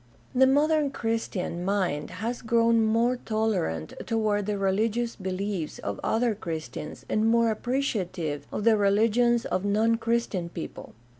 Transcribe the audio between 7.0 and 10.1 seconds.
and more appreciative of the religions of non